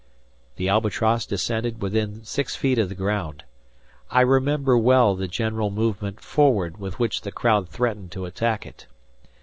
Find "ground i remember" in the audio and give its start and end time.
2.95-4.75